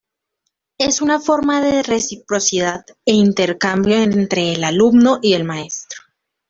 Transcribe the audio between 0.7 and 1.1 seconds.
Es